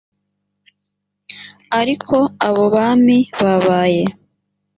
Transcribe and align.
ariko 1.79 2.15
abo 2.47 2.63
bami 2.75 3.17
babaye 3.41 4.03